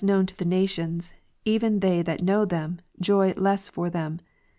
known 0.03 0.25
to 0.25 0.35
the 0.39 0.45
nations, 0.45 1.13
even 1.45 1.79
they 1.79 2.01
that 2.01 2.23
know 2.23 2.43
them, 2.43 2.81
joy 2.99 3.31
less 3.37 3.69
for 3.69 3.87
them. 3.87 4.19